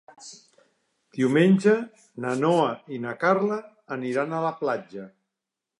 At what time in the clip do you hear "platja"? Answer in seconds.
4.65-5.11